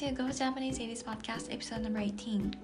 [0.00, 2.56] to Go Japanese 80s Podcast Episode No.18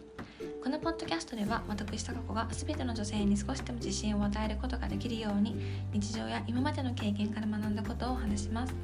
[0.65, 5.55] このポッドキャストでは私高子が全ての女性に少しでも自信を与えることができるように
[5.93, 8.75] 日常や今までの経験から学んだことをお話します。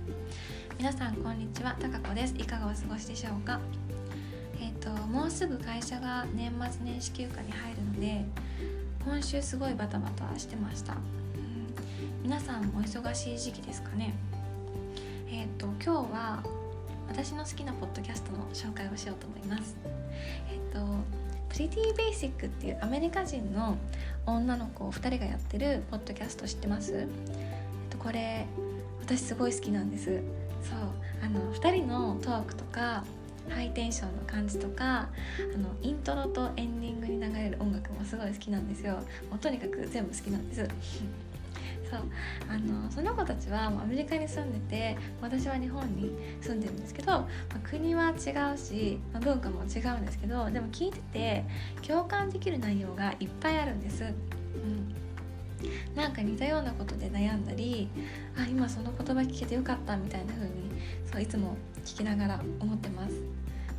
[0.77, 2.35] 皆さんこんにちは高子です。
[2.37, 3.59] いかがお過ごしでしょうか？
[4.61, 8.23] えっ、ー、ともうすぐ会社が年末年始休暇に入るので
[9.03, 10.99] 今週すごいバタバタしてました、
[12.23, 14.13] 皆さんお忙しい時期ですかね？
[15.31, 16.62] えっ、ー、と今日は
[17.13, 19.77] 私の好きなポッドキャストの紹介をしようと思います。
[20.51, 20.81] えっ、と
[21.51, 23.77] プリティベーシックっていうアメリカ人の
[24.25, 27.07] 女の子2人がやってるポッドキャスト知ってます、えっ
[27.91, 28.47] と、これ
[29.03, 30.07] 私すごい好きなんです。
[30.07, 30.19] そう
[31.23, 33.05] あの2人のトークとか
[33.51, 35.11] ハイテンションの感じとか
[35.55, 38.95] あのイントロとエンディングに流れる音楽もすごい好きなんですよ。
[39.29, 40.67] もうとにかく全部好きなんです。
[41.93, 42.01] そう。
[42.49, 44.59] あのその子たちはアメリカに住んで
[44.95, 51.45] て私は日本に住んでるんですけど、まあ、国は違うし、まあ、文化も違うんですけどでも聞いてて
[51.87, 54.05] 共感できる内容がいっぱいあるんです。
[54.05, 54.95] うん。
[55.95, 57.89] なんか似たようなことで悩んだり
[58.37, 60.73] あ今その言葉聞けてよかったみたいな風に
[61.13, 63.15] そういつも聞きながら思ってます。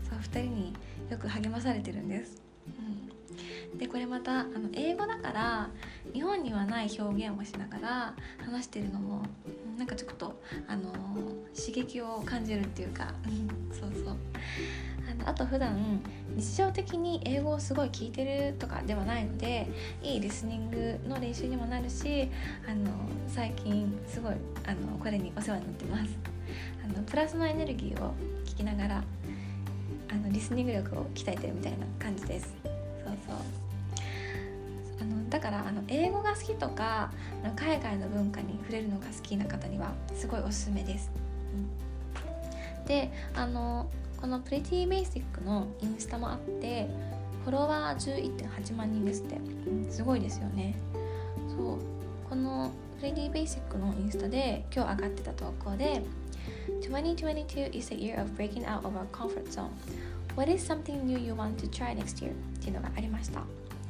[0.09, 0.73] そう2人に
[1.09, 3.22] よく励まされてるんです、うん、
[3.77, 5.69] でこれまたあの英語だから
[6.13, 8.13] 日本にはない表現をしながら
[8.45, 9.23] 話してるのも
[9.77, 10.91] なんかちょっとあの
[11.55, 13.13] 刺激を感じるっていうか
[13.71, 14.17] そうそう。
[15.09, 16.01] あのあと普段
[16.35, 19.67] 日常的に英語をすごい聞いてるとかではないので
[20.01, 22.29] いいリスニングの練習にもなるし
[22.67, 22.89] あの
[23.27, 24.33] 最近すごい
[24.66, 26.33] あのこれにお世話になってます。
[26.83, 28.13] あのプラスのエネルギーを
[28.45, 29.03] 聞きながら
[30.09, 32.72] あのリスニング力を鍛えてるみたいな感じです。
[33.29, 37.11] あのだからあの英語が好きとか
[37.55, 41.11] 海外の文化に触れるのが好きな方にはすごいおすすめです、
[42.79, 46.88] うん、であのこのプレティベーシックのインスタもあって
[47.44, 50.75] フォロワー11.8万人ですって、うん、すごいですよね。
[51.50, 51.78] そう。
[52.29, 56.01] このプレティベーシックのインスタで今日上がってた投稿で
[56.81, 59.67] 2022 is a year of breaking out of our comfort zone
[60.35, 62.31] What is something new you want to try next year?
[62.31, 63.41] っていうのがありました。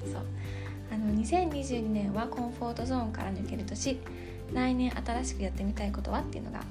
[0.05, 0.25] そう。
[0.91, 3.99] あの2022年はコンフォートゾーンから抜ける年。
[4.53, 6.65] 来年新しくやってみたいことはっていうのがあっ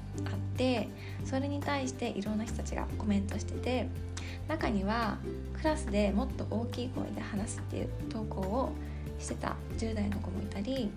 [0.55, 0.87] て
[1.25, 3.87] それに対していろんな人たちがコメントしてて
[4.47, 5.17] 中には
[5.57, 8.71] クラスでもっと大きい声で話すっていう投稿を
[9.19, 10.91] してた10代の子もいたり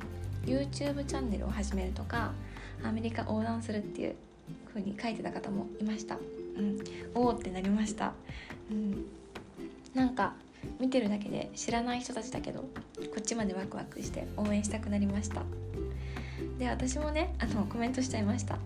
[0.45, 2.33] YouTube チャンネルを始めるとか
[2.85, 4.17] アメリカ横断するっていう
[4.69, 6.17] 風に書いてた方もいました、
[6.57, 6.79] うん、
[7.15, 8.13] おおってなりました、
[8.71, 9.07] うん、
[9.95, 10.35] なんか
[10.81, 12.69] 見てるだけで知らない人たちだけどこ
[13.19, 15.43] っちまでワクワクして応援したくなりました。
[16.59, 18.59] で私もねあのコメントしちゃいました。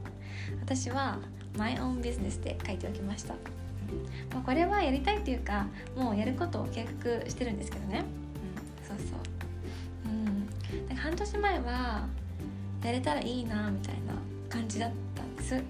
[0.61, 1.19] 私は
[1.57, 3.35] My own business で書いておきました、
[4.33, 5.67] まあ、これはやりたいっていうか
[5.97, 8.05] もうやることを計画してるんですけどね、
[8.81, 9.19] うん、そうそう。
[10.91, 10.97] うん。
[10.97, 12.07] 半年前は
[12.85, 14.15] やれたらいいなみたいな
[14.49, 15.63] 感じだったんです、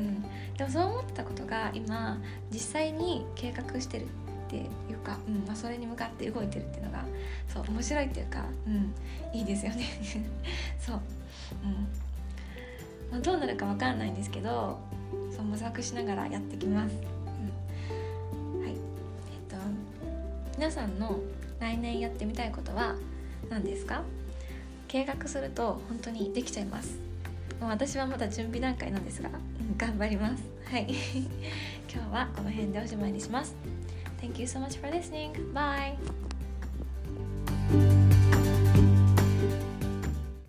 [0.00, 0.22] うん、
[0.56, 2.18] でもそう思ったことが今
[2.50, 4.06] 実際に計画してるっ
[4.48, 4.60] てい
[4.94, 7.04] うか、うんまあ、それに向かって動いてるっていうのが
[7.52, 8.94] そう面白いっていうか、うん、
[9.32, 9.84] いいですよね。
[10.80, 11.00] そう。
[11.64, 11.72] うん。
[13.10, 14.78] まあ、どうなるか分かんないんですけど
[15.34, 16.94] そう模索しながらやってきます、
[18.54, 18.70] うん、はい。
[18.70, 18.76] えっ
[19.48, 19.56] と
[20.56, 21.18] 皆さんの
[21.58, 22.94] 来年やってみたいことは
[23.48, 24.02] 何ですか？
[24.88, 26.98] 計画すると本当にできちゃいます。
[27.66, 29.32] 私はまだ準備段階なんですが、う
[29.74, 30.86] ん、頑張りますはい
[31.92, 33.54] 今日はこの辺でおしまいにします
[34.20, 35.32] Thank you so much for listening.
[35.54, 35.96] Bye.